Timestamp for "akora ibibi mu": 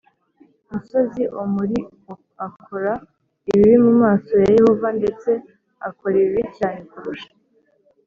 2.47-3.93